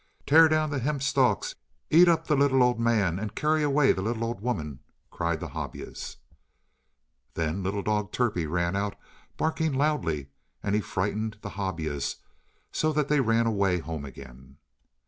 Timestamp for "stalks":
1.03-1.53